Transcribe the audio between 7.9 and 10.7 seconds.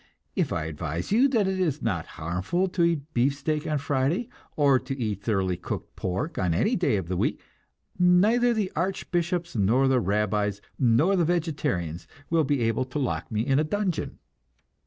neither the archbishops nor the rabbis